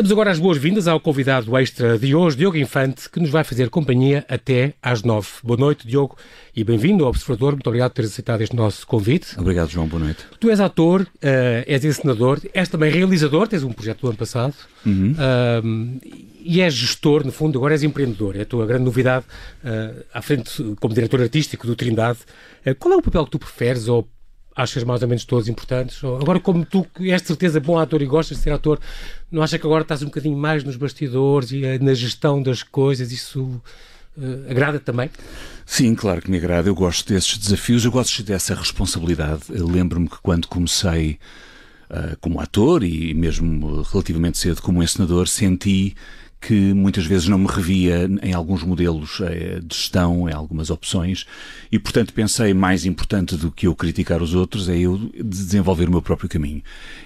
[0.00, 3.68] Damos agora as boas-vindas ao convidado extra de hoje, Diogo Infante, que nos vai fazer
[3.68, 5.28] companhia até às nove.
[5.44, 6.16] Boa noite, Diogo,
[6.56, 7.52] e bem-vindo ao Observador.
[7.52, 9.38] Muito obrigado por teres aceitado este nosso convite.
[9.38, 9.86] Obrigado, João.
[9.86, 10.24] Boa noite.
[10.40, 11.06] Tu és ator, uh,
[11.66, 14.54] és encenador, és também realizador, tens um projeto do ano passado,
[14.86, 15.12] uhum.
[15.12, 16.00] uh,
[16.40, 18.36] e és gestor, no fundo, agora és empreendedor.
[18.36, 19.26] É a tua grande novidade
[19.62, 22.20] uh, à frente como diretor artístico do Trindade.
[22.78, 24.08] qual é o papel que tu preferes ou
[24.62, 26.02] achas mais ou menos todos importantes?
[26.04, 28.78] Agora, como tu és de certeza bom ator e gostas de ser ator,
[29.30, 32.62] não achas que agora estás um bocadinho mais nos bastidores e eh, na gestão das
[32.62, 33.12] coisas?
[33.12, 33.42] Isso
[34.16, 35.10] uh, agrada também?
[35.64, 36.68] Sim, claro que me agrada.
[36.68, 39.42] Eu gosto desses desafios, eu gosto dessa responsabilidade.
[39.48, 41.18] Lembro-me que quando comecei
[41.90, 45.94] uh, como ator e mesmo relativamente cedo como encenador, senti
[46.40, 51.26] que muitas vezes não me revia em alguns modelos eh, de gestão, em algumas opções,
[51.70, 55.90] e portanto pensei mais importante do que eu criticar os outros é eu desenvolver o
[55.90, 56.62] meu próprio caminho.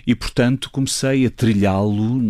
[0.06, 2.22] E portanto comecei a trilhá-lo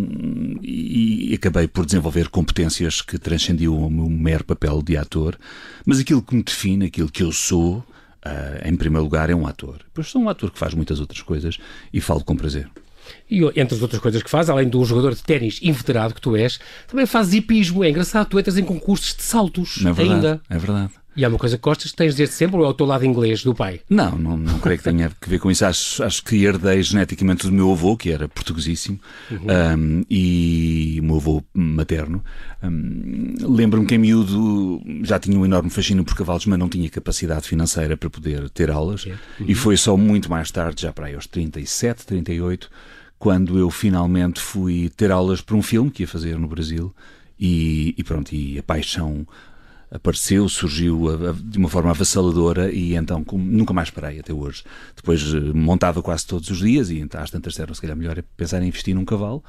[0.63, 5.39] e acabei por desenvolver competências que transcendiam o meu mero papel de ator,
[5.85, 7.85] mas aquilo que me define, aquilo que eu sou,
[8.27, 9.81] Uh, em primeiro lugar, é um ator.
[9.93, 11.59] Pois sou um ator que faz muitas outras coisas
[11.93, 12.71] e falo com prazer.
[13.31, 16.37] E entre as outras coisas que faz, além um jogador de ténis inveterado que tu
[16.37, 17.85] és, também faz hipismo.
[17.85, 20.41] É engraçado, tu entras em concursos de saltos é verdade, ainda.
[20.49, 20.91] É verdade.
[21.17, 23.45] E há uma coisa que gostas, tens desde sempre ou é o teu lado inglês
[23.45, 23.81] do pai?
[23.89, 25.65] Não, não, não creio que tenha a ver com isso.
[25.65, 28.99] Acho, acho que herdei geneticamente do meu avô, que era portuguesíssimo,
[29.31, 29.39] uhum.
[29.79, 32.25] um, e o meu avô materno.
[32.63, 36.89] Um, Lembro-me que em miúdo já tinha um enorme fascínio por cavalos, mas não tinha
[36.91, 39.05] capacidade financeira para poder ter aulas.
[39.07, 39.15] Uhum.
[39.47, 42.69] E foi só muito mais tarde, já para aí aos 37, 38,
[43.25, 46.95] quando eu finalmente fui ter aulas para um filme que ia fazer no Brasil.
[47.41, 49.27] E, e pronto, e a paixão
[49.95, 51.09] apareceu, surgiu
[51.41, 54.65] de uma forma avassaladora e então nunca mais parei até hoje.
[54.97, 58.19] Depois eh, montava quase todos os dias e então, às tantas disseram se calhar melhor
[58.19, 59.43] é pensar em investir num cavalo,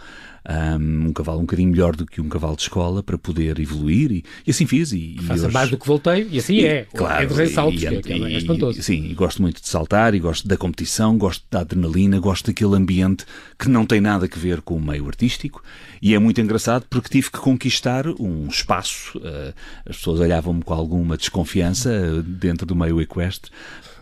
[0.47, 4.11] um, um, cavalo um bocadinho melhor do que um cavalo de escola para poder evoluir
[4.11, 4.91] e, e assim fiz.
[4.91, 5.53] E, Faça hoje...
[5.53, 6.87] mais do que voltei e assim e, é.
[6.95, 8.81] Claro, é de e, que é, é espantoso.
[8.83, 12.75] Sim, e gosto muito de saltar e gosto da competição, gosto da adrenalina, gosto daquele
[12.75, 13.25] ambiente
[13.57, 15.63] que não tem nada a ver com o meio artístico
[16.01, 19.17] e é muito engraçado porque tive que conquistar um espaço.
[19.17, 19.53] Uh,
[19.87, 23.51] as pessoas olhavam-me com alguma desconfiança uh, dentro do meio equestre,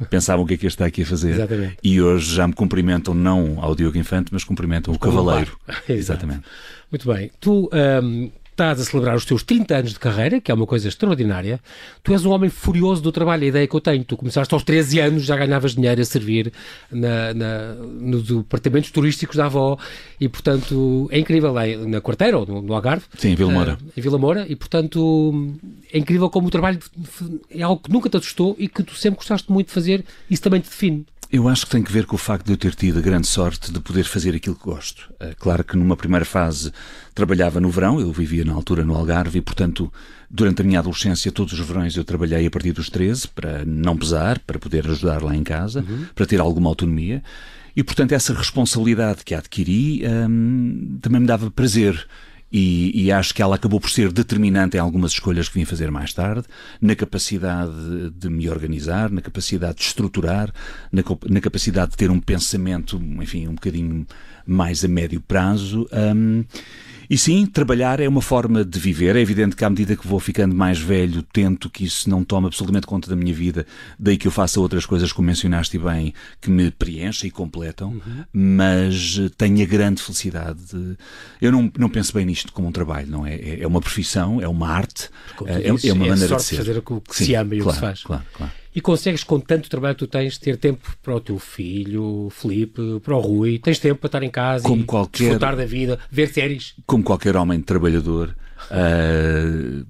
[0.09, 1.31] pensavam o que é que este está aqui a fazer.
[1.31, 1.77] Exatamente.
[1.83, 5.57] E hoje já me cumprimentam não ao Diogo Infante, mas cumprimentam o, o cavaleiro.
[5.88, 6.41] Exatamente.
[6.91, 7.31] Muito bem.
[7.39, 7.69] Tu.
[7.73, 11.59] Um estás a celebrar os teus 30 anos de carreira, que é uma coisa extraordinária.
[12.03, 14.03] Tu és um homem furioso do trabalho, a ideia que eu tenho.
[14.03, 16.53] Tu começaste aos 13 anos, já ganhavas dinheiro a servir
[16.91, 19.77] na, na, nos departamentos turísticos da avó
[20.19, 21.57] e, portanto, é incrível.
[21.59, 23.05] É, na quarteira ou no, no Algarve?
[23.17, 23.77] Sim, em Vila Moura.
[23.81, 25.55] Uh, em Vila Moura, e, portanto,
[25.91, 26.79] é incrível como o trabalho
[27.49, 30.05] é algo que nunca te assustou e que tu sempre gostaste muito de fazer.
[30.29, 31.05] Isso também te define.
[31.33, 33.25] Eu acho que tem que ver com o facto de eu ter tido a grande
[33.25, 35.11] sorte de poder fazer aquilo que gosto.
[35.19, 36.71] É claro que numa primeira fase
[37.16, 39.91] trabalhava no verão, eu vivia na altura no Algarve e, portanto,
[40.29, 43.97] durante a minha adolescência, todos os verões eu trabalhei a partir dos 13 para não
[43.97, 46.05] pesar, para poder ajudar lá em casa, uhum.
[46.13, 47.23] para ter alguma autonomia.
[47.75, 52.07] E, portanto, essa responsabilidade que adquiri hum, também me dava prazer.
[52.55, 55.89] E, e, acho que ela acabou por ser determinante em algumas escolhas que vim fazer
[55.89, 56.45] mais tarde,
[56.79, 60.53] na capacidade de me organizar, na capacidade de estruturar,
[60.91, 64.05] na, na capacidade de ter um pensamento, enfim, um bocadinho
[64.45, 65.87] mais a médio prazo.
[65.91, 66.45] Um,
[67.13, 69.16] e sim, trabalhar é uma forma de viver.
[69.16, 72.47] É evidente que à medida que vou ficando mais velho, tento que isso não tome
[72.47, 73.68] absolutamente conta da minha vida,
[74.00, 78.24] daí que eu faça outras coisas, como mencionaste bem, que me preenchem e completam, uhum.
[78.34, 80.59] mas tenho a grande felicidade.
[80.74, 80.97] De...
[81.40, 83.35] Eu não, não penso bem nisto como um trabalho, não é?
[83.35, 85.07] É, é uma profissão, é uma arte,
[85.45, 86.56] é, dizes, é, uma é maneira de ser.
[86.56, 88.01] fazer o que sim, se ama e claro, o que se faz.
[88.01, 91.38] Claro, claro e consegues, com tanto trabalho que tu tens, ter tempo para o teu
[91.38, 95.56] filho, Felipe, para o Rui, tens tempo para estar em casa como e qualquer, desfrutar
[95.56, 96.73] da vida, ver séries.
[96.85, 98.35] Como qualquer homem trabalhador
[98.72, 99.85] uh,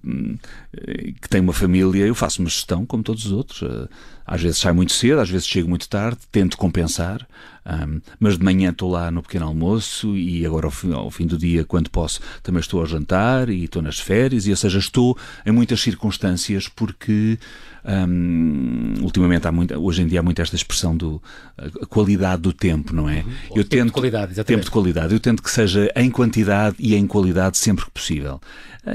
[1.22, 3.62] que tem uma família, eu faço uma gestão como todos os outros.
[3.62, 3.88] Uh,
[4.26, 7.28] às vezes saio muito cedo, às vezes chego muito tarde, tento compensar,
[7.66, 11.26] um, mas de manhã estou lá no pequeno almoço e agora ao fim, ao fim,
[11.26, 14.80] do dia, quando posso, também estou ao jantar e estou nas férias, e ou seja,
[14.80, 17.38] estou em muitas circunstâncias porque
[17.86, 21.22] um, ultimamente há muito, hoje em dia há muito esta expressão do
[21.58, 23.22] a qualidade do tempo, não é?
[23.22, 23.32] Uhum.
[23.56, 24.48] Eu tempo tento, de qualidade, exatamente.
[24.48, 25.14] tempo de qualidade.
[25.14, 28.40] Eu tento que seja em quantidade e em qualidade sempre que possível.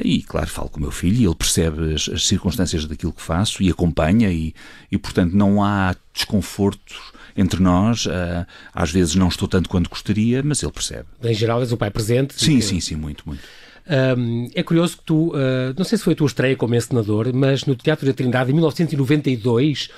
[0.05, 3.23] E, claro, falo com o meu filho e ele percebe as, as circunstâncias daquilo que
[3.23, 4.55] faço e acompanha, e,
[4.91, 8.07] e portanto não há desconfortos entre nós.
[8.07, 11.07] Uh, às vezes não estou tanto quanto gostaria, mas ele percebe.
[11.23, 12.35] Em geral, és o pai presente?
[12.35, 12.63] Sim, que...
[12.63, 13.43] sim, sim, muito, muito.
[13.89, 17.33] Um, é curioso que tu, uh, não sei se foi a tua estreia como encenador,
[17.33, 19.89] mas no Teatro da Trindade, em 1992,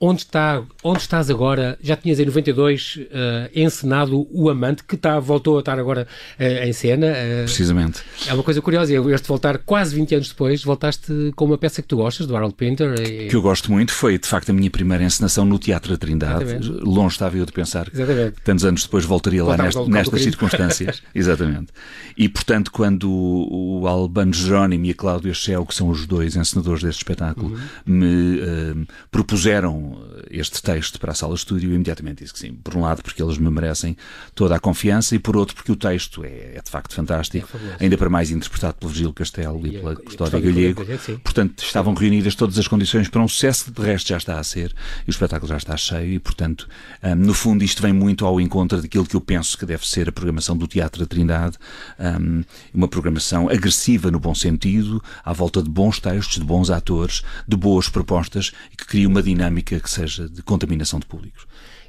[0.00, 1.78] onde, está, onde estás agora?
[1.82, 3.08] Já tinhas em 92 uh,
[3.54, 6.06] encenado O Amante, que está, voltou a estar agora
[6.38, 7.06] uh, em cena.
[7.06, 8.02] Uh, Precisamente.
[8.26, 11.88] É uma coisa curiosa, este voltar quase 20 anos depois, voltaste com uma peça que
[11.88, 12.94] tu gostas, do Harold Pinter.
[13.00, 13.28] E...
[13.28, 16.44] Que eu gosto muito, foi de facto a minha primeira encenação no Teatro da Trindade.
[16.44, 16.84] Exatamente.
[16.84, 18.32] Longe estava eu de pensar Exatamente.
[18.32, 21.02] que tantos anos depois voltaria lá nest, nestas circunstâncias.
[21.14, 21.68] Exatamente.
[22.16, 26.82] E portanto, quando o Albano Jerónimo e a Cláudia Shell, que são os dois encenadores
[26.82, 27.60] deste espetáculo, uhum.
[27.86, 29.85] me propuseram
[30.30, 32.52] este texto para a sala de estúdio, imediatamente disse que sim.
[32.52, 33.96] Por um lado, porque eles me merecem
[34.34, 37.48] toda a confiança, e por outro, porque o texto é, é de facto fantástico,
[37.78, 40.84] é ainda para mais interpretado pelo Virgílio Castelo e, e pela Custódia Galego.
[41.22, 44.74] Portanto, estavam reunidas todas as condições para um sucesso, de resto já está a ser,
[45.06, 46.68] e o espetáculo já está cheio, e portanto,
[47.02, 50.08] um, no fundo, isto vem muito ao encontro daquilo que eu penso que deve ser
[50.08, 51.56] a programação do Teatro da Trindade,
[51.98, 52.42] um,
[52.72, 57.56] uma programação agressiva no bom sentido, à volta de bons textos, de bons atores, de
[57.56, 61.46] boas propostas, e que cria uma dinâmica que seja de contaminação de públicos.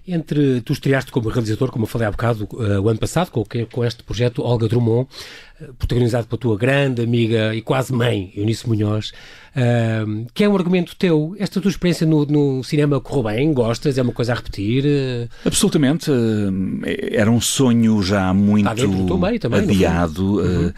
[0.07, 3.44] Entre tu estreaste como realizador, como eu falei há bocado, uh, o ano passado, com,
[3.69, 5.10] com este projeto Olga Drummond,
[5.60, 9.12] uh, protagonizado pela tua grande amiga e quase mãe, Eunice Munhoz,
[9.51, 11.36] uh, que é um argumento teu.
[11.38, 13.54] Esta tua experiência no, no, cinema correu bem?
[13.54, 13.98] Gostas?
[13.98, 14.86] É uma coisa a repetir?
[15.44, 16.10] Absolutamente.
[17.12, 18.66] era um sonho já muito
[19.42, 20.38] também, adiado.
[20.38, 20.74] Uhum.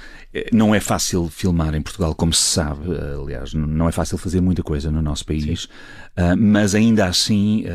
[0.53, 2.87] Não é fácil filmar em Portugal, como se sabe.
[3.21, 5.67] Aliás, não é fácil fazer muita coisa no nosso país.
[6.37, 7.65] mas ainda assim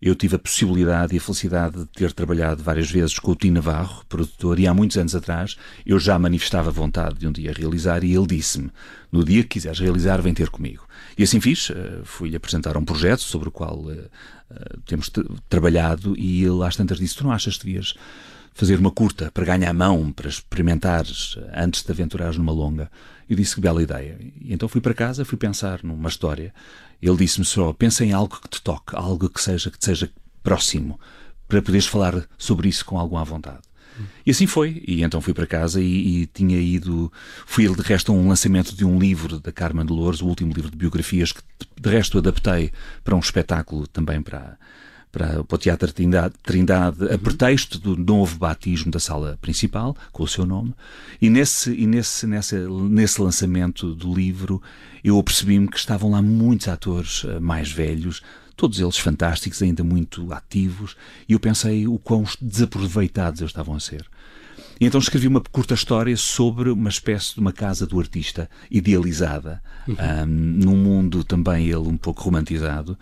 [0.00, 3.54] eu tive a possibilidade e a felicidade de ter trabalhado várias vezes com o Tino
[3.54, 8.04] Navarro, produtor, e há muitos anos atrás eu já manifestava vontade de um dia realizar
[8.04, 8.70] e ele disse-me:
[9.10, 10.86] no dia que quiseres realizar, vem ter comigo.
[11.16, 15.10] E assim fiz, eh, fui-lhe apresentar um projeto sobre o qual uh, uh, temos
[15.48, 17.94] trabalhado e ele às tantas disse: Tu não achas que devias
[18.58, 22.90] fazer uma curta para ganhar mão, para experimentares antes de aventurares numa longa?
[23.28, 24.18] Eu disse que bela ideia.
[24.40, 26.52] E então fui para casa, fui pensar numa história
[27.00, 30.10] ele disse-me só: pensa em algo que te toque, algo que seja que te seja
[30.42, 30.98] próximo,
[31.46, 33.62] para poderes falar sobre isso com alguma vontade.
[34.24, 34.82] E assim foi.
[34.86, 37.12] E então fui para casa e, e, tinha ido.
[37.46, 40.70] Fui de resto a um lançamento de um livro da Carmen Dolores, o último livro
[40.70, 41.42] de biografias, que
[41.80, 42.70] de resto adaptei
[43.02, 44.56] para um espetáculo também para,
[45.10, 50.22] para, para o Teatro Trindade, Trindade a pretexto do novo batismo da sala principal, com
[50.22, 50.74] o seu nome.
[51.20, 54.62] E nesse, e nesse, nesse, nesse lançamento do livro
[55.02, 58.22] eu apercebi-me que estavam lá muitos atores eh, mais velhos,
[58.56, 60.96] todos eles fantásticos, ainda muito ativos,
[61.28, 64.04] e eu pensei o quão desaproveitados eles estavam a ser.
[64.80, 69.60] E então escrevi uma curta história sobre uma espécie de uma casa do artista idealizada,
[69.86, 69.94] uhum.
[69.94, 72.96] um, num mundo também ele um pouco romantizado,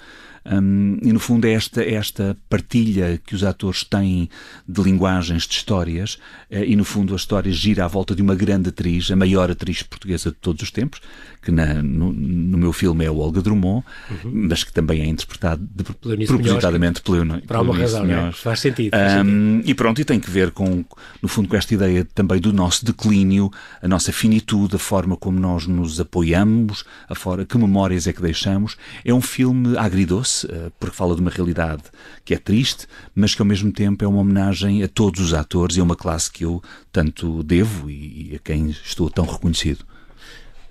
[0.50, 4.28] um, e no fundo é esta, é esta partilha que os atores têm
[4.66, 6.14] de linguagens, de histórias,
[6.50, 9.50] uh, e no fundo a história gira à volta de uma grande atriz, a maior
[9.50, 11.00] atriz portuguesa de todos os tempos,
[11.42, 14.30] que na, no, no, meu filme é o Olga Drummond, uhum.
[14.48, 15.84] mas que também é interpretado de,
[16.26, 18.32] propositadamente pelo Para uma razão, é?
[18.32, 18.90] faz sentido.
[18.90, 20.84] Faz um, e pronto, e tem que ver com,
[21.20, 23.50] no fundo, com esta ideia também do nosso declínio,
[23.82, 28.22] a nossa finitude, a forma como nós nos apoiamos, a forma, que memórias é que
[28.22, 28.76] deixamos.
[29.04, 31.82] É um filme agridoce, eh, porque fala de uma realidade
[32.24, 35.76] que é triste, mas que ao mesmo tempo é uma homenagem a todos os atores
[35.76, 39.84] e a uma classe que eu tanto devo e a quem estou tão reconhecido.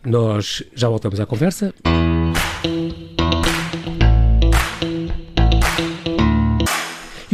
[0.05, 1.73] Nós já voltamos à conversa.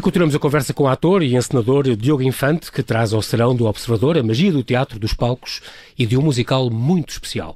[0.01, 3.55] E continuamos a conversa com o ator e encenador Diogo Infante, que traz ao serão
[3.55, 5.62] do Observador a magia do teatro, dos palcos
[5.96, 7.55] e de um musical muito especial.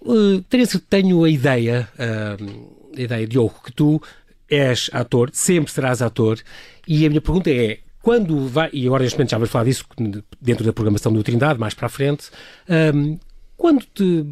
[0.00, 0.40] Uh,
[0.88, 4.00] tenho a ideia, uh, a ideia, Diogo, que tu
[4.48, 6.38] és ator, sempre serás ator,
[6.86, 9.84] e a minha pergunta é, quando vai, e agora neste momento já vamos falar disso
[10.40, 12.30] dentro da programação do Trindade, mais para a frente,
[12.94, 13.18] um,
[13.56, 14.24] quando te.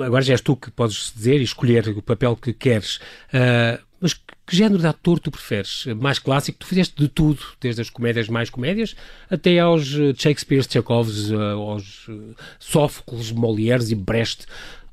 [0.00, 4.12] Agora já és tu que podes dizer e escolher o papel que queres, uh, mas
[4.12, 5.86] que género de ator tu preferes?
[5.98, 6.58] Mais clássico?
[6.58, 8.94] Tu fizeste de tudo, desde as comédias mais comédias
[9.30, 9.86] até aos
[10.18, 12.06] Shakespeare, Tchakovs, aos
[12.58, 14.44] Sófocles, Molières e Brecht.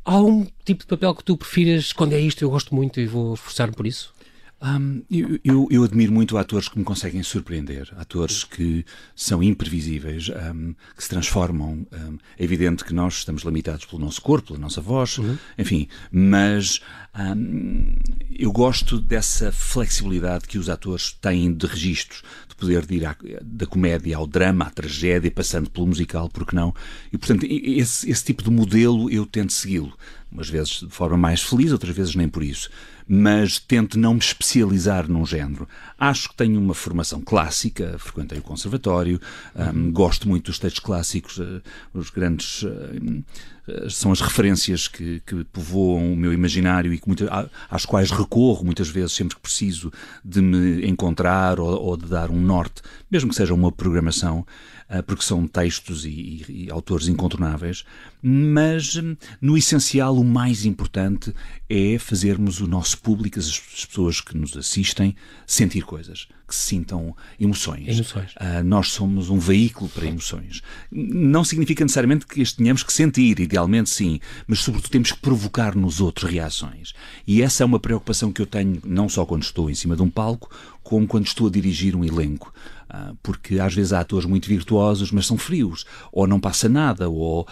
[0.05, 2.41] Há um tipo de papel que tu prefiras quando é isto?
[2.41, 4.13] Eu gosto muito e vou esforçar-me por isso.
[4.63, 10.29] Um, eu, eu, eu, admiro muito atores que me conseguem surpreender, atores que são imprevisíveis,
[10.29, 11.87] um, que se transformam.
[11.91, 15.35] Um, é evidente que nós estamos limitados pelo nosso corpo, pela nossa voz, uhum.
[15.57, 16.79] enfim, mas
[18.37, 23.65] eu gosto dessa flexibilidade que os atores têm de registros, de poder ir à, da
[23.65, 26.73] comédia ao drama, à tragédia, passando pelo musical, porque não?
[27.11, 29.93] E, portanto, esse, esse tipo de modelo eu tento segui-lo
[30.31, 32.69] umas vezes de forma mais feliz, outras vezes nem por isso.
[33.13, 35.67] Mas tento não me especializar num género.
[35.99, 39.19] Acho que tenho uma formação clássica, frequentei o conservatório,
[39.53, 41.61] um, gosto muito dos textos clássicos, uh,
[41.93, 42.63] os grandes.
[42.63, 43.21] Uh,
[43.89, 47.05] são as referências que, que povoam o meu imaginário e que
[47.69, 49.91] às quais recorro muitas vezes sempre que preciso
[50.25, 54.45] de me encontrar ou, ou de dar um norte, mesmo que seja uma programação.
[55.07, 57.85] Porque são textos e, e, e autores incontornáveis,
[58.21, 61.33] mas hum, no essencial o mais importante
[61.69, 65.15] é fazermos o nosso público, as pessoas que nos assistem,
[65.45, 67.87] sentir coisas, que se sintam emoções.
[67.87, 68.31] emoções.
[68.33, 70.61] Uh, nós somos um veículo para emoções.
[70.91, 75.75] Não significa necessariamente que as tenhamos que sentir, idealmente sim, mas sobretudo temos que provocar
[75.75, 76.93] nos outros reações.
[77.25, 80.01] E essa é uma preocupação que eu tenho não só quando estou em cima de
[80.01, 80.49] um palco,
[80.83, 82.53] como quando estou a dirigir um elenco.
[82.93, 87.07] Ah, porque às vezes há atores muito virtuosos, mas são frios, ou não passa nada,
[87.07, 87.47] ou...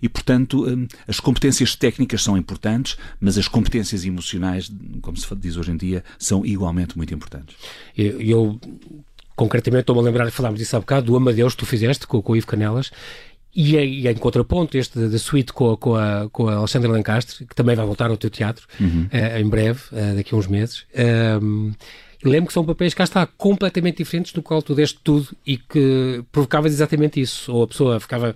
[0.00, 4.72] e portanto hum, as competências técnicas são importantes, mas as competências emocionais,
[5.02, 7.54] como se diz hoje em dia, são igualmente muito importantes.
[7.94, 8.60] Eu, eu
[9.34, 12.32] concretamente estou-me a lembrar, falámos disso há bocado, do Amadeus que tu fizeste com, com
[12.32, 12.90] o Ivo Canelas,
[13.54, 17.54] e, em, em contraponto, este da suíte com, com, a, com a Alexandra Lancastre, que
[17.54, 19.06] também vai voltar ao teu teatro uhum.
[19.12, 20.86] uh, em breve, uh, daqui a uns meses.
[20.94, 21.72] E
[22.28, 26.24] lembro que são papéis cá está completamente diferentes do qual tu deste tudo e que
[26.32, 27.52] provocavas exatamente isso.
[27.52, 28.34] Ou a pessoa ficava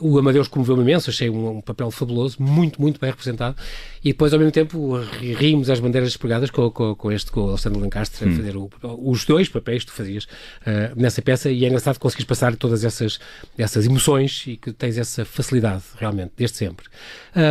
[0.00, 3.56] o Amadeus comoveu-me imenso, achei um, um, papel fabuloso, muito, muito bem representado.
[4.02, 7.48] E depois, ao mesmo tempo, rimos as bandeiras despregadas com, com, com este, com o
[7.50, 8.32] Alexandre Lancastre, hum.
[8.32, 11.50] a fazer o, os dois papéis que tu fazias uh, nessa peça.
[11.50, 13.18] E é engraçado que conseguires passar todas essas,
[13.58, 16.86] essas emoções e que tens essa facilidade, realmente, desde sempre.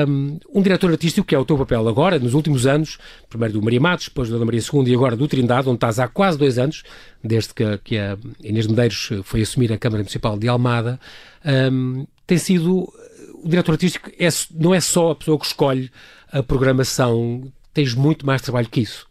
[0.08, 2.98] Um, um diretor artístico, que é o teu papel agora, nos últimos anos,
[3.30, 6.00] primeiro do Maria Matos, depois do Ana Maria II e agora do Trindade, onde estás
[6.00, 6.84] há quase dois anos,
[7.24, 11.00] desde que, que a Inês Medeiros foi assumir a Câmara Municipal de Almada
[11.46, 12.92] um, tem sido.
[13.42, 15.90] O diretor artístico é, não é só a pessoa que escolhe
[16.32, 19.08] a programação, tens muito mais trabalho que isso.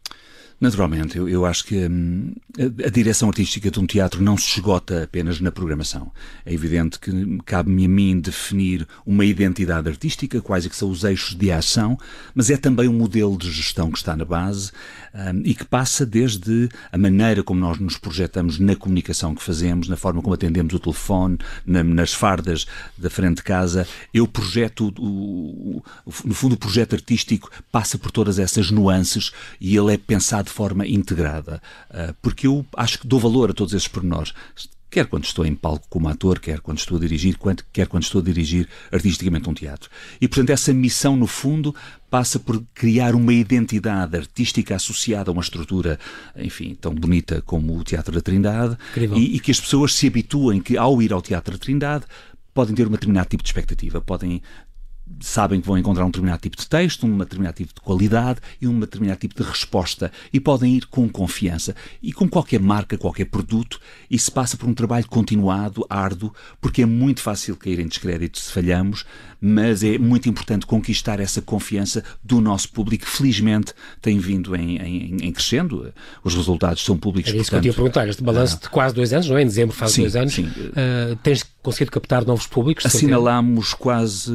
[0.61, 4.59] Naturalmente, eu, eu acho que hum, a, a, direção artística de um teatro não se
[4.59, 6.11] esgota apenas na programação.
[6.45, 7.13] É evidente que
[7.47, 11.97] cabe-me a mim definir uma identidade artística, quais é que são os eixos de ação,
[12.35, 14.73] mas é também um modelo de gestão que está na base
[15.15, 19.87] hum, e que passa desde a maneira como nós nos projetamos na comunicação que fazemos,
[19.87, 23.87] na forma como atendemos o telefone, na, nas fardas da frente de casa.
[24.13, 25.83] Eu projeto, o, o,
[26.25, 30.55] no fundo, o projeto artístico passa por todas essas nuances e ele é pensado de
[30.55, 34.33] forma integrada, ah, porque eu acho que dou valor a todos esses pormenores
[34.91, 37.37] quer quando estou em palco como ator, quer quando estou a dirigir,
[37.73, 39.91] quer quando estou a dirigir artisticamente um teatro.
[40.21, 41.75] E, portanto, essa missão, no fundo,
[42.11, 45.99] passa por criar uma identidade artística associada a uma estrutura,
[46.37, 48.77] enfim, tão bonita como o Teatro da Trindade,
[49.15, 52.05] e, e, que as pessoas se habituem que, ao ir ao Teatro da Trindade,
[52.55, 54.43] podem ter um determinado tipo de expectativa, podem
[55.21, 58.67] sabem que vão encontrar um determinado tipo de texto, um determinado tipo de qualidade e
[58.67, 61.75] um determinado tipo de resposta e podem ir com confiança.
[62.03, 66.87] E com qualquer marca, qualquer produto, isso passa por um trabalho continuado, árduo, porque é
[66.87, 69.05] muito fácil cair em descrédito se falhamos,
[69.41, 74.77] mas é muito importante conquistar essa confiança do nosso público, que felizmente tem vindo em,
[74.79, 75.93] em, em crescendo.
[76.25, 77.33] Os resultados são públicos.
[77.33, 78.09] É isso portanto, que eu tinha a perguntar.
[78.09, 79.43] Este balanço ah, de quase dois anos, não é?
[79.43, 80.35] Em dezembro faz sim, dois anos.
[80.35, 80.47] Sim.
[80.47, 82.87] Uh, tens conseguido captar novos públicos?
[82.87, 84.33] Assinalamos quase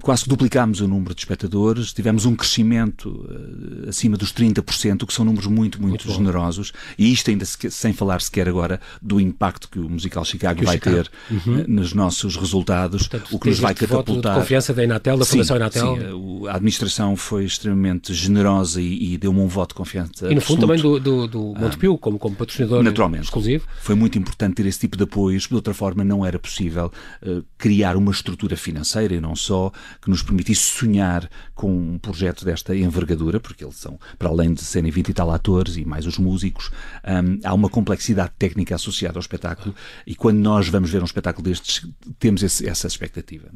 [0.00, 5.24] quase duplicámos o número de espectadores, tivemos um crescimento uh, acima dos 30%, que são
[5.24, 9.68] números muito, muito, muito generosos, e isto ainda se, sem falar sequer agora do impacto
[9.68, 10.96] que o musical Chicago que vai Chicago.
[10.96, 11.60] ter uhum.
[11.60, 14.34] uh, nos nossos resultados, Portanto, o que nos vai catapultar.
[14.34, 15.96] de confiança da Inatel, da Fundação Inatel.
[15.96, 20.30] Sim, a administração foi extremamente generosa e, e deu-me um voto de confiança.
[20.30, 23.66] E no fundo também do, do, do Montepio, ah, como, como patrocinador naturalmente, exclusivo.
[23.80, 26.90] Foi muito importante ter esse tipo de apoios, de outra forma não era possível
[27.22, 32.44] uh, criar uma estrutura financeira e não só que nos permitisse sonhar com um projeto
[32.44, 36.06] desta envergadura, porque eles são, para além de serem 20 e tal atores e mais
[36.06, 36.70] os músicos,
[37.04, 39.74] um, há uma complexidade técnica associada ao espetáculo
[40.06, 41.86] e quando nós vamos ver um espetáculo destes,
[42.18, 43.48] temos esse, essa expectativa.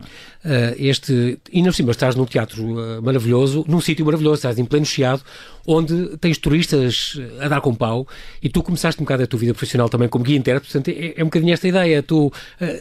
[0.45, 0.73] É?
[0.73, 4.65] Uh, este, e não cima, estás num teatro uh, maravilhoso, num sítio maravilhoso, estás em
[4.65, 5.23] pleno chiado,
[5.69, 8.09] onde tens turistas a dar com pau
[8.43, 11.21] e tu começaste um bocado a tua vida profissional também como guia intérprete, portanto é,
[11.21, 12.03] é um bocadinho esta ideia.
[12.03, 12.33] Tu, uh,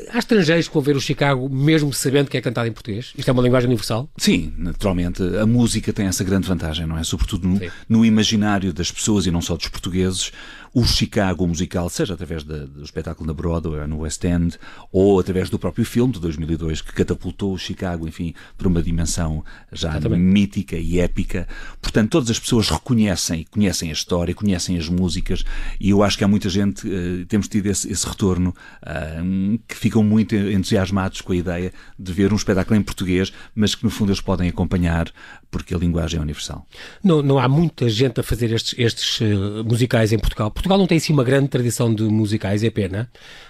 [0.10, 3.12] há estrangeiros que vão ver o Chicago mesmo sabendo que é cantado em português?
[3.18, 4.10] Isto é uma linguagem universal?
[4.16, 5.22] Sim, naturalmente.
[5.22, 7.04] A música tem essa grande vantagem, não é?
[7.04, 10.32] Sobretudo no, no imaginário das pessoas e não só dos portugueses
[10.78, 14.60] o Chicago musical, seja através de, do espetáculo na Broadway, no West End,
[14.92, 19.44] ou através do próprio filme de 2002, que catapultou o Chicago, enfim, para uma dimensão
[19.72, 21.48] já mítica e épica.
[21.82, 25.44] Portanto, todas as pessoas reconhecem, conhecem a história, conhecem as músicas,
[25.80, 28.54] e eu acho que há muita gente, uh, temos tido esse, esse retorno,
[28.84, 33.74] uh, que ficam muito entusiasmados com a ideia de ver um espetáculo em português, mas
[33.74, 35.12] que no fundo eles podem acompanhar
[35.50, 36.68] porque a linguagem é universal.
[37.04, 40.52] Não, não há muita gente a fazer estes, estes uh, musicais em Portugal.
[40.52, 43.10] Portugal não tem assim uma grande tradição de musicais, é pena,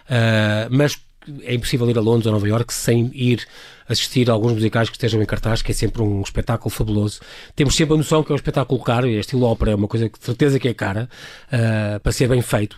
[0.10, 1.00] uh, mas
[1.44, 3.48] é impossível ir a Londres ou Nova York sem ir
[3.88, 7.20] assistir a alguns musicais que estejam em cartaz, que é sempre um espetáculo fabuloso.
[7.56, 9.88] Temos sempre a noção que é um espetáculo caro, e é estilo ópera é uma
[9.88, 11.10] coisa que de certeza que é cara,
[11.48, 12.74] uh, para ser bem feito.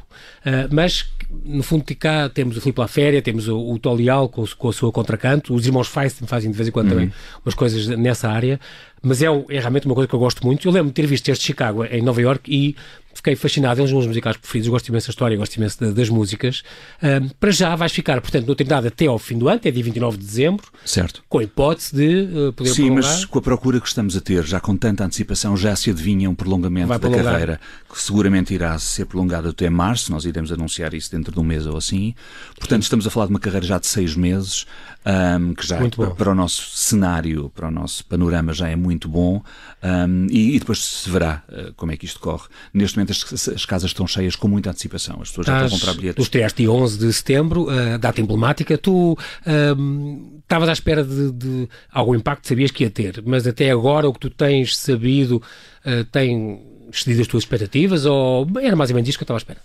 [0.45, 1.09] Uh, mas,
[1.43, 4.73] no fundo, cá temos o Filipe La Féria, temos o, o Tolial com, com a
[4.73, 6.93] sua contracanto, os irmãos Feist fazem de vez em quando uhum.
[6.93, 7.13] também
[7.43, 8.59] umas coisas nessa área,
[9.01, 10.67] mas é, é realmente uma coisa que eu gosto muito.
[10.67, 12.75] Eu lembro de ter visto este Chicago em Nova York e
[13.13, 15.93] fiquei fascinado, é um dos meus musicais preferidos, gosto imenso da história, gosto imenso de,
[15.93, 16.63] das músicas.
[17.01, 19.83] Um, para já vais ficar, portanto, no Trindade até ao fim do ano, até dia
[19.83, 20.67] 29 de dezembro.
[21.01, 21.23] Certo.
[21.29, 23.11] Com a hipótese de uh, poder Sim, prolongar.
[23.11, 26.29] mas com a procura que estamos a ter, já com tanta antecipação, já se adivinha
[26.29, 27.31] um prolongamento Vai da prolongar.
[27.31, 31.43] carreira, que seguramente irá ser prolongado até março, nós iremos anunciar isso dentro de um
[31.43, 32.13] mês ou assim.
[32.57, 34.65] Portanto, estamos a falar de uma carreira já de seis meses,
[35.05, 39.07] um, que já para, para, o nosso cenário, para o nosso panorama já é muito
[39.07, 39.41] bom,
[39.81, 42.47] um, e, e, depois se verá uh, como é que isto corre.
[42.73, 45.77] Neste momento as, as, casas estão cheias com muita antecipação, as pessoas Tás, já estão
[45.77, 46.15] a comprar bilhetes.
[46.15, 51.69] Tu estreaste 11 de setembro, uh, data emblemática, tu estavas um, à espera de, de,
[51.91, 55.41] algum impacto, sabias que ia ter, mas até agora o que tu tens sabido
[55.85, 59.37] uh, tem excedido as tuas expectativas ou era mais ou menos isto que eu estava
[59.37, 59.59] à espera?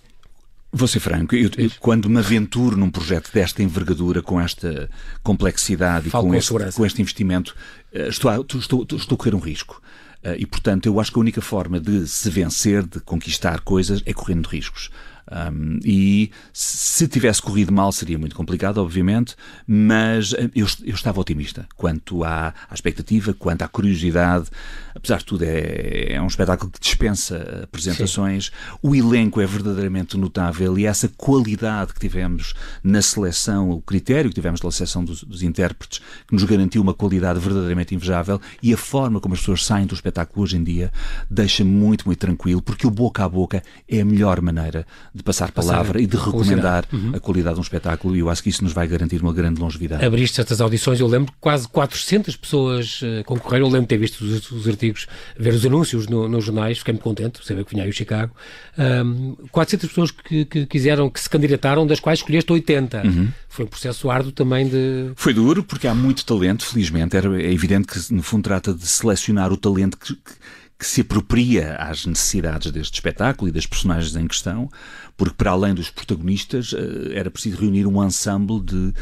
[0.71, 4.89] Vou ser franco, eu, eu, quando me aventuro num projeto desta envergadura, com esta
[5.23, 7.55] complexidade Falo e com, com, este, com este investimento,
[7.93, 9.81] eh, estou a, estou, estou, estou a correr um risco.
[10.21, 14.01] Eh, e, portanto, eu acho que a única forma de se vencer, de conquistar coisas,
[14.05, 14.89] é correndo riscos.
[15.31, 19.35] Um, e se tivesse corrido mal seria muito complicado, obviamente,
[19.67, 24.45] mas eh, eu, eu estava otimista quanto à, à, expectativa, quanto à curiosidade.
[24.93, 28.45] Apesar de tudo, é, é um espetáculo que dispensa apresentações.
[28.45, 28.77] Sim.
[28.81, 32.53] O elenco é verdadeiramente notável e essa qualidade que tivemos
[32.83, 36.93] na seleção, o critério que tivemos na seleção dos, dos intérpretes, que nos garantiu uma
[36.93, 40.91] qualidade verdadeiramente invejável e a forma como as pessoas saem do espetáculo hoje em dia
[41.29, 45.49] deixa-me muito, muito tranquilo, porque o boca a boca é a melhor maneira de passar
[45.49, 47.13] palavra e de recomendar uhum.
[47.15, 49.61] a qualidade de um espetáculo e eu acho que isso nos vai garantir uma grande
[49.61, 50.03] longevidade.
[50.03, 54.19] Abriste estas audições, eu lembro quase 400 pessoas uh, concorreram, eu lembro de ter visto
[54.19, 55.07] os, os artigos,
[55.39, 58.33] ver os anúncios no, nos jornais, fiquei-me contente, saber que vinha aí o Chicago.
[58.77, 63.03] Um, 400 pessoas que, que, quiseram, que se candidataram, das quais escolheste 80.
[63.05, 63.29] Uhum.
[63.47, 65.11] Foi um processo árduo também de...
[65.15, 67.15] Foi duro, porque há muito talento, felizmente.
[67.15, 70.33] Era, é evidente que, no fundo, trata de selecionar o talento que, que
[70.77, 74.69] que se apropria às necessidades deste espetáculo e das personagens em questão,
[75.15, 78.93] porque para além dos protagonistas eh, era preciso reunir um ensemble de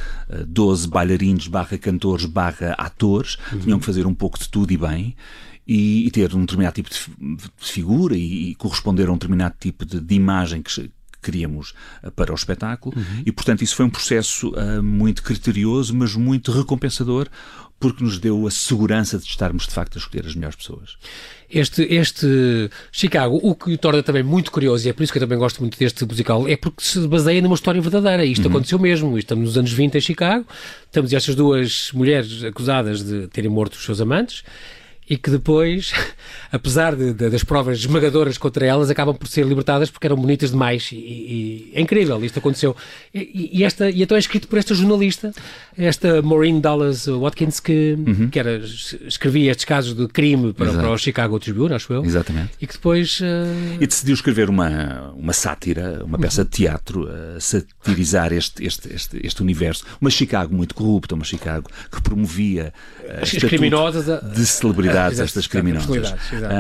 [0.48, 3.60] 12 eh, bailarinos barra cantores barra atores, uhum.
[3.60, 5.16] tinham que fazer um pouco de tudo e bem,
[5.66, 9.84] e, e ter um determinado tipo de, figura e, e, corresponder a um determinado tipo
[9.86, 10.92] de, de imagem que,
[11.24, 13.24] queríamos eh, para o espetáculo uhum.
[13.26, 17.30] e, portanto, isso foi um processo uh, muito criterioso, mas muito recompensador,
[17.84, 20.96] porque nos deu a segurança de estarmos, de facto, a escolher as melhores pessoas.
[21.50, 25.18] Este, este Chicago, o que o torna também muito curioso, e é por isso que
[25.18, 28.24] eu também gosto muito deste musical, é porque se baseia numa história verdadeira.
[28.24, 28.52] Isto uhum.
[28.52, 29.18] aconteceu mesmo.
[29.18, 30.46] Estamos nos anos 20 em Chicago,
[30.94, 34.46] temos estas duas mulheres acusadas de terem morto os seus amantes
[35.10, 35.94] e que depois,
[36.52, 40.52] apesar de, de, das provas esmagadoras contra elas, acabam por ser libertadas porque eram bonitas
[40.52, 40.90] demais.
[40.92, 42.76] E, e é incrível, isto aconteceu.
[43.14, 45.34] E, e, esta, e então é escrito por esta jornalista,
[45.78, 48.30] esta Maureen Dallas Watkins, que, uhum.
[48.30, 48.58] que era,
[49.08, 52.04] escrevia estes casos de crime para, para o Chicago Tribune, acho eu.
[52.06, 52.52] Exatamente.
[52.62, 53.20] E que depois.
[53.20, 53.82] Uh...
[53.82, 56.46] E decidiu escrever uma, uma sátira, uma peça uhum.
[56.46, 59.86] de teatro, a satirizar este, este, este, este universo.
[60.00, 62.74] Uma Chicago muito corrupta, uma Chicago que promovia.
[63.04, 64.06] Uh, As criminosas.
[64.34, 66.14] De celebridade estas criminosas.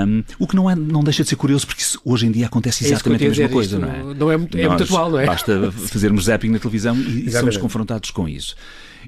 [0.08, 2.48] Um, o que não, é, não deixa de ser curioso, porque isso, hoje em dia
[2.48, 4.14] acontece é exatamente é a mesma coisa, não é?
[4.14, 5.26] Não é muito, é muito atual, não é?
[5.26, 8.56] Basta fazermos zapping na televisão e somos confrontados com isso.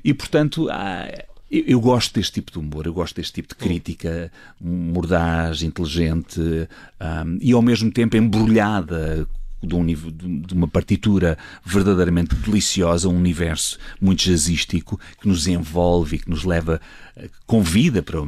[0.04, 1.08] E, portanto, há,
[1.50, 7.38] eu, gosto deste tipo de humor, eu gosto deste tipo de crítica mordaz, inteligente um,
[7.40, 9.28] e ao mesmo tempo embrulhada
[9.66, 16.20] de, um, de uma partitura verdadeiramente deliciosa, um universo muito jazzístico que nos envolve e
[16.20, 16.80] que nos leva,
[17.16, 18.20] eh, convida para,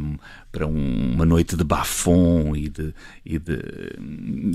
[0.51, 2.93] para uma noite de bafon e de,
[3.25, 3.57] e de,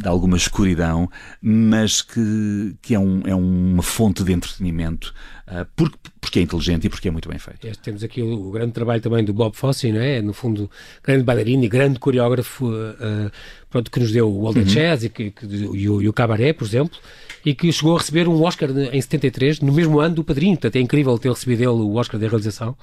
[0.01, 5.15] de alguma escuridão, mas que, que é, um, é uma fonte de entretenimento
[5.49, 5.99] uh, porque,
[6.33, 7.67] porque é inteligente e porque é muito bem feito.
[7.67, 10.23] Este, temos aqui o, o, grande trabalho também do Bob Fosse, não é?
[10.23, 10.71] No fundo,
[11.05, 13.31] grande bailarino e grande coreógrafo uh,
[13.69, 14.65] pronto, que nos deu o Old uhum.
[14.65, 16.99] Jazz e, que, que, e, o, e o Cabaret, por exemplo
[17.45, 20.77] e que chegou a receber um Oscar em 73, no mesmo ano do Padrinho, portanto
[20.77, 22.77] é incrível ter recebido ele o Oscar da realização,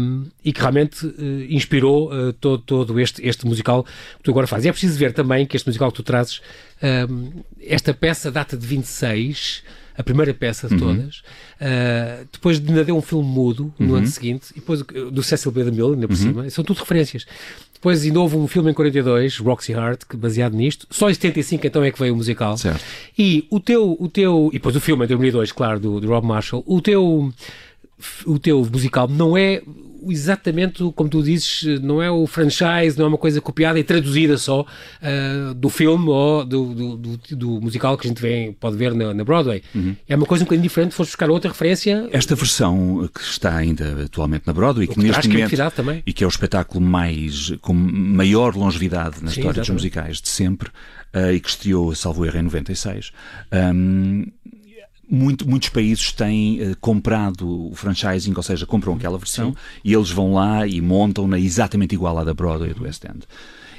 [0.00, 1.12] um, e que realmente uh,
[1.50, 4.64] inspirou uh, todo, todo este, este musical que tu agora fazes.
[4.64, 6.40] E é preciso ver também que este musical que tu trazes,
[7.10, 9.62] um, esta peça data de 26,
[9.96, 10.80] a primeira peça de uhum.
[10.80, 11.18] todas.
[11.60, 13.96] Uh, depois ainda deu um filme mudo no uhum.
[13.96, 15.64] ano seguinte, e depois do Cecil B.
[15.64, 16.22] DeMille, ainda por uhum.
[16.22, 16.50] cima.
[16.50, 17.26] São tudo referências.
[17.72, 20.86] Depois ainda houve um filme em 42, Roxy Hart, baseado nisto.
[20.90, 22.56] Só em 75 então é que veio o musical.
[22.56, 22.82] Certo.
[23.16, 26.26] E o teu, o teu, e depois o filme em 2002, claro, do, do Rob
[26.26, 27.30] Marshall, o teu,
[28.24, 29.62] o teu musical não é
[30.08, 34.36] exatamente como tu dizes, não é o franchise, não é uma coisa copiada e traduzida
[34.38, 38.76] só uh, do filme ou do, do, do, do, musical que a gente vê, pode
[38.76, 39.62] ver na, na Broadway.
[39.74, 39.96] Uhum.
[40.08, 42.08] É uma coisa um bocadinho diferente, foste buscar outra referência.
[42.12, 46.02] Esta versão que está ainda atualmente na Broadway, que, que neste momento, também.
[46.06, 50.28] e que é o espetáculo mais com maior longevidade na Sim, história dos musicais de
[50.28, 50.68] sempre,
[51.14, 53.12] uh, e que estreou, salvo erro, em 96.
[53.52, 54.26] Um,
[55.08, 59.56] muito, muitos países têm uh, comprado o franchising, ou seja, compram aquela versão Sim.
[59.84, 63.20] e eles vão lá e montam-na exatamente igual à da Broadway e do West End.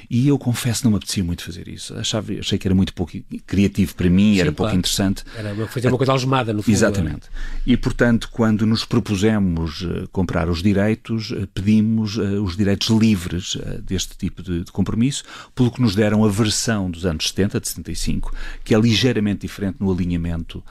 [0.08, 1.96] E eu confesso não me apetecia muito fazer isso.
[1.96, 3.12] Achava, achei que era muito pouco
[3.46, 4.54] criativo para mim, Sim, era claro.
[4.54, 5.24] pouco interessante.
[5.36, 6.72] Era fazer uma coisa algemada, no fundo.
[6.72, 7.28] Exatamente.
[7.66, 13.58] E, portanto, quando nos propusemos uh, comprar os direitos, uh, pedimos uh, os direitos livres
[13.82, 17.68] deste tipo de, de, compromisso, pelo que nos deram a versão dos anos 70, de
[17.68, 20.62] 75, que é ligeiramente diferente no alinhamento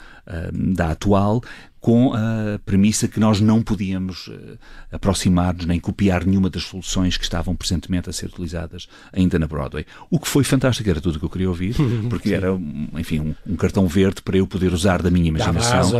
[0.52, 1.40] da atual,
[1.86, 4.58] com a premissa que nós não podíamos uh,
[4.90, 9.86] aproximar-nos nem copiar nenhuma das soluções que estavam presentemente a ser utilizadas ainda na Broadway.
[10.10, 11.76] O que foi fantástico, era tudo o que eu queria ouvir,
[12.10, 12.48] porque era,
[12.94, 15.92] enfim, um, um, cartão verde para eu poder usar da minha imaginação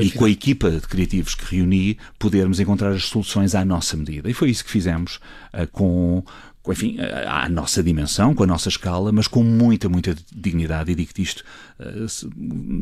[0.00, 4.30] e com a equipa de criativos que reuni, podermos encontrar as soluções à nossa medida.
[4.30, 5.20] E foi isso que fizemos
[5.52, 6.24] uh, com,
[6.72, 10.92] enfim, à nossa dimensão, com a nossa escala, mas com muita, muita dignidade.
[10.92, 11.44] E digo-te isto,
[11.78, 12.06] eh,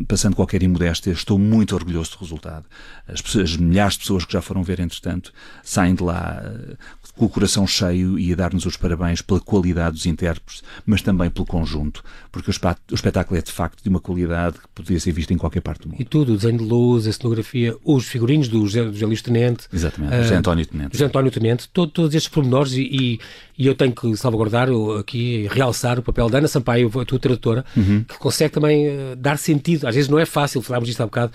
[0.07, 2.65] passando qualquer imodéstia, estou muito orgulhoso do resultado.
[3.07, 6.77] As, pessoas, as milhares de pessoas que já foram ver, entretanto, saem de lá eh,
[7.17, 11.31] com o coração cheio e a dar-nos os parabéns pela qualidade dos intérpretes, mas também
[11.31, 15.33] pelo conjunto, porque o espetáculo é de facto de uma qualidade que poderia ser vista
[15.33, 16.01] em qualquer parte do mundo.
[16.01, 19.69] E tudo, o desenho de luz, a cenografia, os figurinos do José, do José Tenente.
[19.73, 20.93] Exatamente, uh, José António Tenente.
[20.93, 23.21] José António Tenente, todo, todos estes pormenores e, e,
[23.57, 27.65] e, eu tenho que salvaguardar aqui, realçar o papel da Ana Sampaio, a tua tradutora,
[27.77, 28.05] uhum.
[28.05, 29.87] que consegue também uh, dar sentido.
[29.87, 31.33] Às vezes não é fácil, falámos disto há bocado,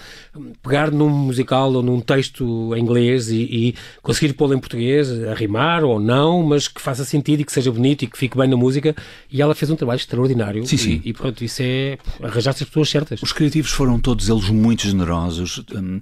[0.62, 5.34] pegar num musical ou num texto em inglês e, e conseguir pô-lo em português, a
[5.34, 8.47] rimar, ou não, mas que faça sentido e que seja bonito e que fique bem
[8.47, 8.95] na música.
[9.32, 10.65] E ela fez um trabalho extraordinário.
[10.65, 11.01] Sim, sim.
[11.03, 13.21] E, e pronto, isso é arranjar-se as pessoas certas.
[13.21, 15.63] Os criativos foram todos eles muito generosos.
[15.73, 16.01] Hum,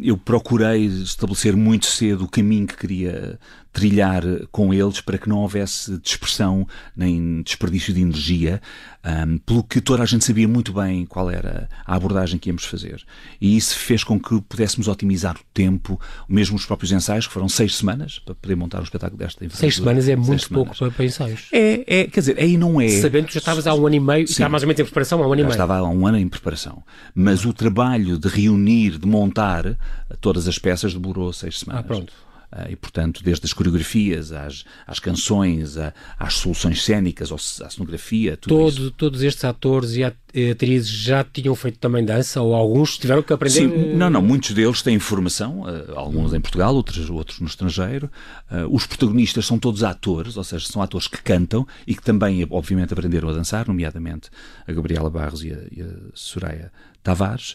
[0.00, 3.38] eu procurei estabelecer muito cedo o caminho que queria
[3.74, 8.62] trilhar com eles para que não houvesse dispersão nem desperdício de energia,
[9.04, 12.64] um, pelo que toda a gente sabia muito bem qual era a abordagem que íamos
[12.64, 13.02] fazer.
[13.40, 17.48] E isso fez com que pudéssemos otimizar o tempo, mesmo os próprios ensaios, que foram
[17.48, 21.04] seis semanas para poder montar um espetáculo desta Seis semanas é muito pouco para, para,
[21.04, 21.48] ensaios.
[21.52, 22.88] É, é, quer dizer, aí não é.
[22.88, 25.20] Sabendo que já estavas há um ano e meio, Sim, mais ou menos em preparação
[25.20, 25.50] há um ano e meio.
[25.50, 26.84] estava há um ano em preparação.
[27.12, 29.76] Mas o trabalho de reunir, de montar
[30.20, 31.84] todas as peças demorou seis semanas.
[31.84, 32.12] Ah, pronto.
[32.56, 35.74] Ah, e, portanto, desde as coreografias às, às canções,
[36.16, 38.90] às soluções cénicas, à cenografia, tudo Todo, isso.
[38.92, 43.54] Todos estes atores e atrizes já tinham feito também dança ou alguns tiveram que aprender?
[43.54, 48.08] Sim, não, não, muitos deles têm formação, ah, alguns em Portugal, outros, outros no estrangeiro.
[48.48, 52.46] Ah, os protagonistas são todos atores, ou seja, são atores que cantam e que também,
[52.48, 54.30] obviamente, aprenderam a dançar, nomeadamente
[54.64, 56.70] a Gabriela Barros e a, e a Soraya
[57.04, 57.54] Tavares,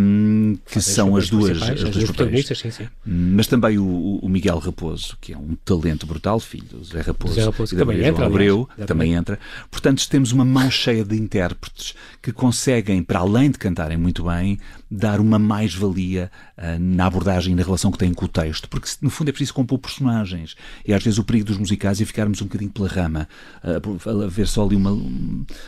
[0.00, 2.86] um, que são as duas, as duas protagonistas, sim, sim.
[3.04, 7.34] Mas também o, o, Miguel Raposo, que é um talento brutal, filho do Zé Raposo,
[7.34, 9.40] Zé Raposo e da também entra, Abreu, também entra.
[9.72, 14.56] Portanto, temos uma mão cheia de intérpretes que conseguem, para além de cantarem muito bem,
[14.88, 18.88] dar uma mais-valia uh, na abordagem e na relação que têm com o texto, porque
[19.02, 20.54] no fundo é preciso compor personagens.
[20.86, 23.28] E às vezes o perigo dos musicais é ficarmos um bocadinho pela rama,
[23.64, 24.92] uh, ver só ali uma,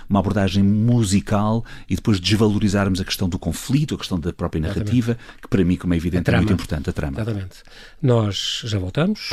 [0.09, 5.12] uma abordagem musical e depois desvalorizarmos a questão do conflito, a questão da própria narrativa,
[5.12, 5.42] Exatamente.
[5.42, 7.20] que para mim, como é evidente, é muito importante, a trama.
[7.20, 7.62] Exatamente.
[8.00, 9.30] Nós já voltamos.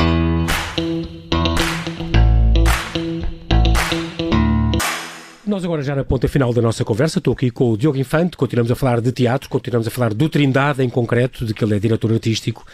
[5.45, 8.35] Nós agora já na ponta final da nossa conversa, estou aqui com o Diogo Infante,
[8.35, 11.75] continuamos a falar de teatro, continuamos a falar do Trindade em concreto, de que ele
[11.75, 12.65] é diretor artístico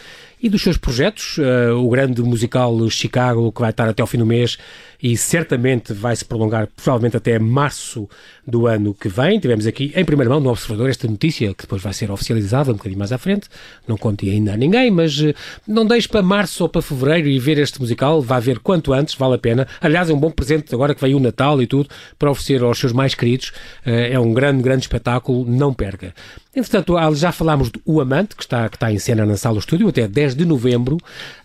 [0.42, 4.18] e dos seus projetos, uh, o grande musical Chicago, que vai estar até ao fim
[4.18, 4.58] do mês
[5.00, 8.08] e certamente vai se prolongar provavelmente até março
[8.46, 9.38] do ano que vem.
[9.38, 12.74] Tivemos aqui em primeira mão no Observador esta notícia, que depois vai ser oficializada um
[12.74, 13.48] bocadinho mais à frente,
[13.86, 15.32] não conte ainda a ninguém, mas uh,
[15.66, 19.14] não deixe para março ou para fevereiro e ver este musical, vá ver quanto antes,
[19.14, 19.68] vale a pena.
[19.80, 22.78] Aliás, é um bom presente agora que veio o Natal e tudo, para oferecer aos
[22.78, 23.50] seus mais queridos.
[23.86, 26.12] Uh, é um grande, grande espetáculo, não perca.
[26.54, 29.60] Entretanto, já falámos do O Amante, que está, que está em cena na sala do
[29.60, 30.98] estúdio, até 10 de novembro,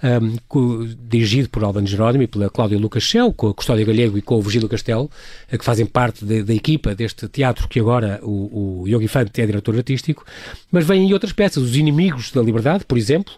[0.03, 4.21] um, dirigido por Albano Jerónimo e pela Cláudia Lucas Shell, com a Custódia Galego e
[4.21, 5.09] com o Virgílio Castelo,
[5.49, 9.45] eh, que fazem parte da equipa deste teatro que agora o, o Yogi Fante é
[9.45, 10.25] diretor artístico,
[10.69, 13.33] mas vêm outras peças, Os Inimigos da Liberdade, por exemplo,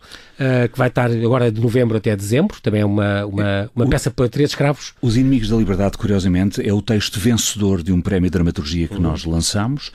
[0.72, 4.30] que vai estar agora de novembro até dezembro, também é uma, uma, uma peça para
[4.30, 4.94] três escravos.
[5.02, 8.96] Os Inimigos da Liberdade, curiosamente, é o texto vencedor de um prémio de dramaturgia que
[8.96, 9.02] uhum.
[9.02, 9.92] nós lançamos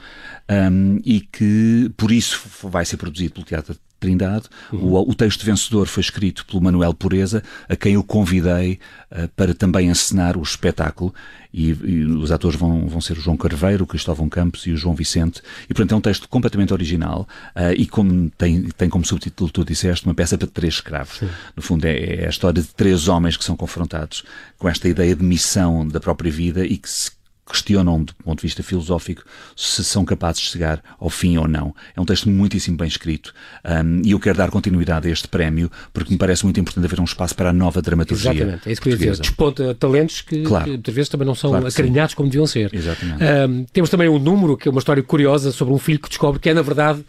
[0.50, 4.44] um, e que, por isso, vai ser produzido pelo Teatro Trindade.
[4.70, 4.92] Uhum.
[4.92, 8.78] O, o, texto vencedor foi escrito pelo Manuel Pureza, a quem eu convidei
[9.10, 11.14] uh, para também encenar o espetáculo.
[11.52, 14.76] E, e, os atores vão, vão ser o João Carveiro, o Cristóvão Campos e o
[14.76, 15.40] João Vicente.
[15.64, 19.64] E, portanto, é um texto completamente original uh, e como tem, tem como subtítulo, tu
[19.64, 21.18] disseste, uma peça para três escravos.
[21.18, 21.28] Sim.
[21.56, 24.22] No fundo, é, é a história de três homens que são confrontados
[24.58, 27.10] com esta ideia de missão da própria vida e que se
[27.46, 29.22] questionam do ponto de vista filosófico
[29.54, 31.74] se são capazes de chegar ao fim ou não.
[31.94, 35.70] É um texto muitíssimo bem escrito um, e eu quero dar continuidade a este prémio
[35.92, 38.32] porque me parece muito importante haver um espaço para a nova dramaturgia.
[38.32, 39.16] Exatamente, é isso que eu ia dizer.
[39.18, 40.64] Desponta talentos que, claro.
[40.64, 42.74] que muitas vezes também não são claro acarinhados como deviam ser.
[42.74, 43.22] Exatamente.
[43.22, 46.40] Um, temos também um número que é uma história curiosa sobre um filho que descobre
[46.40, 47.04] que é na verdade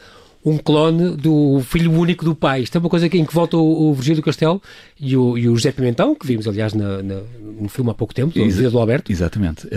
[0.46, 2.62] um clone do filho único do pai.
[2.62, 4.62] Isto é uma coisa em que volta o, o Virgílio Castelo
[5.00, 7.22] e o, e o José Pimentão, que vimos, aliás, na, na,
[7.60, 9.12] no filme há pouco tempo, do Vida do Alberto.
[9.12, 9.68] Exatamente.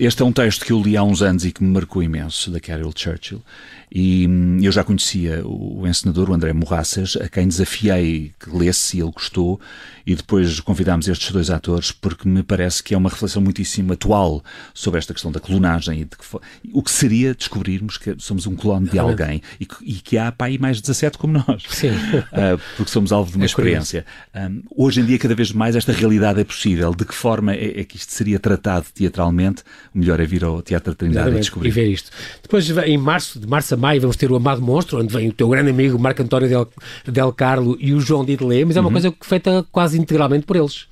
[0.00, 2.50] Este é um texto que eu li há uns anos e que me marcou imenso,
[2.50, 3.40] da Carol Churchill.
[3.90, 8.98] E hum, eu já conhecia o encenador, o André Morraças, a quem desafiei que lesse
[8.98, 9.60] e ele gostou,
[10.06, 14.42] e depois convidámos estes dois atores porque me parece que é uma reflexão muitíssimo atual
[14.72, 16.24] sobre esta questão da clonagem e de que,
[16.72, 20.30] o que seria descobrirmos que somos um clone de alguém e que, e que há
[20.30, 21.64] pai mais 17 como nós.
[21.68, 21.90] Sim.
[21.90, 24.06] Uh, porque somos alvo de uma é experiência.
[24.34, 26.94] Um, hoje em dia, cada vez mais, esta realidade é possível.
[26.94, 29.62] De que forma é, é que isto seria tratado teatralmente?
[29.94, 31.38] O melhor é vir ao Teatro da Trindade Exatamente.
[31.38, 31.68] e descobrir.
[31.68, 32.10] E ver isto.
[32.42, 35.32] Depois, em março, de março a maio, vamos ter o Amado Monstro, onde vem o
[35.32, 36.68] teu grande amigo Marco António Del,
[37.06, 38.92] Del Carlo e o João Didelé, mas é uma uhum.
[38.92, 40.86] coisa feita quase integralmente por eles.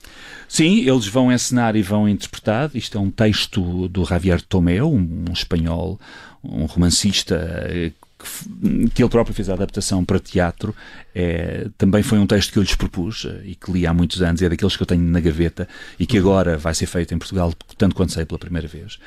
[0.48, 2.70] Sim, eles vão encenar e vão interpretar.
[2.74, 5.98] Isto é um texto do Javier Tomeu, um, um espanhol,
[6.42, 7.36] um romancista
[8.26, 10.74] eh, que ele próprio fez a adaptação para teatro,
[11.14, 14.22] é, também foi um texto que eu lhes propus eh, e que li há muitos
[14.22, 17.18] anos, é daqueles que eu tenho na gaveta e que agora vai ser feito em
[17.18, 18.98] Portugal, tanto quanto sei pela primeira vez,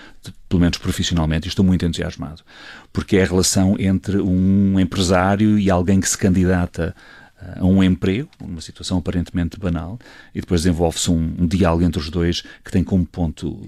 [0.48, 2.42] pelo menos profissionalmente, e estou muito entusiasmado,
[2.94, 6.96] porque é a relação entre um empresário e alguém que se candidata
[7.56, 10.00] a um emprego, uma situação aparentemente banal,
[10.34, 13.68] e depois desenvolve-se um, um diálogo entre os dois que tem como ponto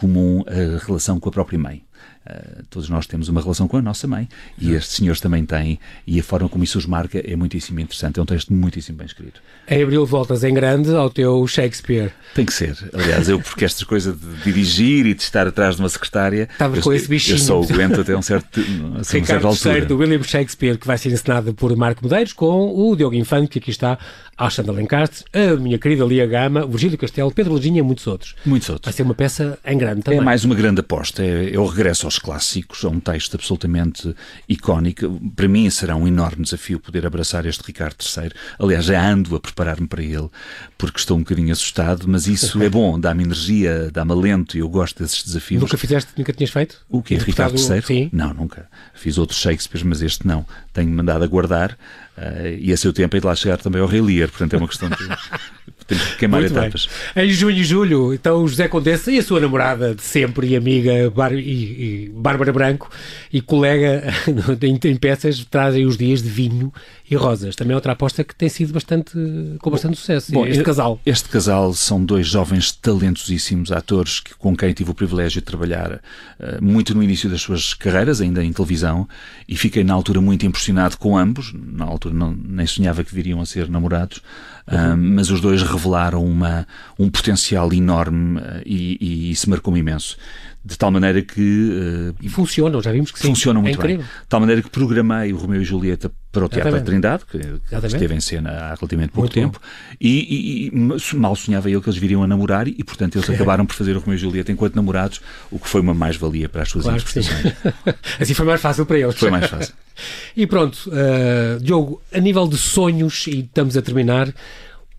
[0.00, 1.84] comum a relação com a própria mãe.
[2.26, 4.28] Uh, todos nós temos uma relação com a nossa mãe
[4.58, 8.20] e estes senhores também têm, e a forma como isso os marca é muitíssimo interessante.
[8.20, 9.40] É um texto muitíssimo bem escrito.
[9.66, 12.12] Em abril voltas em grande ao teu Shakespeare.
[12.34, 12.76] Tem que ser.
[12.92, 16.48] Aliás, eu, porque estas coisas de dirigir e de estar atrás de uma secretária.
[16.52, 17.36] Estavas com esse bichinho.
[17.36, 19.86] Eu só aguento até um certo, uma certa altura.
[19.86, 23.58] do William Shakespeare, que vai ser encenado por Marco Medeiros, com o Diogo Infante, que
[23.58, 23.98] aqui está,
[24.40, 28.34] Alexandre Lencastre, a minha querida Lia Gama, Virgílio Castelo, Pedro Leginha e muitos outros.
[28.46, 28.86] Muitos outros.
[28.86, 30.18] Vai ser uma peça em grande também.
[30.18, 31.22] É mais uma grande aposta.
[31.22, 34.16] É, é o regresso aos clássicos, a um texto absolutamente
[34.48, 35.20] icónico.
[35.36, 38.30] Para mim será um enorme desafio poder abraçar este Ricardo III.
[38.58, 40.30] Aliás, já ando a preparar-me para ele,
[40.78, 44.70] porque estou um bocadinho assustado, mas isso é bom, dá-me energia, dá-me alento e eu
[44.70, 45.60] gosto desses desafios.
[45.60, 46.78] Nunca fizeste, nunca tinhas feito?
[46.88, 47.16] O quê?
[47.16, 47.82] Ricardo III?
[47.82, 48.08] Sim.
[48.10, 48.70] Não, nunca.
[48.94, 50.46] Fiz outros Shakespeare, mas este não.
[50.72, 51.76] Tenho mandado a guardar
[52.20, 54.56] uh, e a seu tempo é de lá chegar também ao Rei Lear, portanto é
[54.58, 54.96] uma questão de
[55.90, 56.88] temos que queimar Muito etapas.
[57.14, 57.26] Bem.
[57.26, 60.56] Em junho e julho, então o José Condessa e a sua namorada de sempre e
[60.56, 62.88] amiga Bar e, e Bárbara Branco
[63.32, 64.04] e colega
[64.62, 66.72] em, em, peças trazem os dias de vinho
[67.10, 67.56] e rosas.
[67.56, 69.12] Também é outra aposta que tem sido bastante
[69.60, 70.30] com bastante sucesso.
[70.30, 71.00] Bom, este casal.
[71.04, 75.94] Este casal são dois jovens talentosíssimos atores que, com quem tive o privilégio de trabalhar
[75.94, 76.00] uh,
[76.62, 79.08] muito no início das suas carreiras, ainda em televisão,
[79.48, 81.52] e fiquei na altura muito impressionado com ambos.
[81.52, 84.22] Na altura não, nem sonhava que viriam a ser namorados.
[84.70, 85.14] Uhum.
[85.16, 86.64] mas os dois revelaram uma,
[86.96, 90.16] um potencial enorme uh, e, e isso marcou-me imenso.
[90.64, 91.40] De tal maneira que.
[91.40, 93.28] Uh, e funcionam, já vimos que sim.
[93.28, 93.96] Funcionam muito é bem.
[93.98, 97.38] De tal maneira que programei o Romeu e Julieta para o Teatro da Trindade, que
[97.86, 99.60] esteve em cena há relativamente pouco muito tempo,
[100.00, 103.74] e, e, mal sonhava eu que eles viriam a namorar e, portanto, eles acabaram por
[103.74, 106.84] fazer o Romeu e Julieta enquanto namorados, o que foi uma mais-valia para as suas
[106.84, 107.54] claro interpretações.
[108.20, 109.16] assim foi mais fácil para eles.
[109.16, 109.74] Foi mais fácil.
[110.36, 114.32] e pronto, uh, Diogo, a nível de sonhos, e estamos a terminar,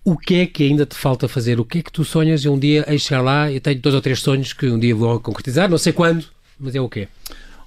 [0.03, 1.59] o que é que ainda te falta fazer?
[1.59, 3.49] O que é que tu sonhas e um dia a chegar lá?
[3.49, 6.25] Eu tenho dois ou três sonhos que um dia vou concretizar, não sei quando,
[6.59, 7.07] mas é o quê?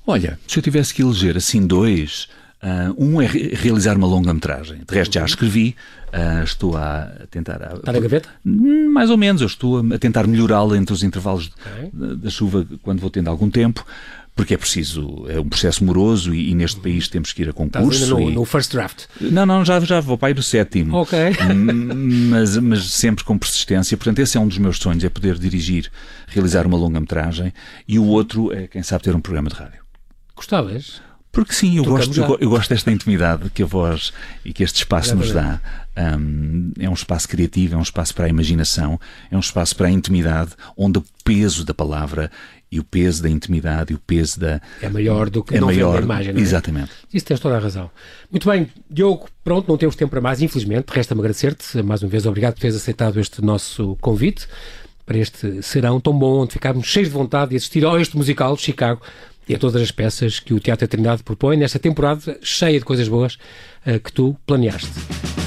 [0.06, 2.28] Olha, se eu tivesse que eleger assim dois,
[2.64, 4.80] uh, um é re realizar uma longa-metragem.
[4.88, 5.26] De resto, já uhum.
[5.26, 5.76] escrevi,
[6.08, 7.62] uh, estou a tentar.
[7.62, 8.28] A, Está na gaveta?
[8.44, 11.90] Hum, mais ou menos, eu estou a tentar melhorá-la entre os intervalos okay.
[11.92, 13.84] da, chuva quando vou tendo algum tempo
[14.36, 17.52] porque é preciso, é um processo moroso e, e neste país temos que ir a
[17.52, 18.18] concurso.
[18.18, 18.34] No, e...
[18.34, 19.04] no, first draft?
[19.20, 20.96] Não, não, já, já vou para ir no sétimo.
[20.96, 21.16] Ok.
[21.40, 23.96] Hum, mas, mas sempre com persistência.
[23.96, 25.88] Portanto, esse é um dos meus sonhos, é poder dirigir,
[26.26, 27.52] realizar uma longa-metragem
[27.86, 29.84] e o outro é, quem sabe, ter um programa de rádio.
[30.34, 31.00] Gostavas?
[31.34, 34.12] Porque sim, eu gosto, eu, eu, gosto desta intimidade que a voz
[34.44, 35.60] e que este espaço nos dá.
[35.96, 38.98] Um, é um espaço criativo, é um espaço para a imaginação,
[39.30, 42.30] é um espaço para a intimidade, onde o peso da palavra
[42.70, 44.60] e o peso da intimidade e o peso da.
[44.80, 46.42] É maior do que é não maior, a imagem, não é?
[46.42, 46.90] Exatamente.
[47.12, 47.90] Isso tens toda a razão.
[48.30, 50.86] Muito bem, Diogo, pronto, não temos tempo para mais, infelizmente.
[50.90, 51.82] Resta-me agradecer-te.
[51.82, 54.48] Mais uma vez, obrigado por teres aceitado este nosso convite
[55.06, 58.56] para este serão tão bom, onde ficámos cheios de vontade de assistir a este musical
[58.56, 59.02] de Chicago
[59.48, 63.08] e a todas as peças que o Teatro Trindade propõe nesta temporada cheia de coisas
[63.08, 63.34] boas
[63.86, 65.43] uh, que tu planeaste.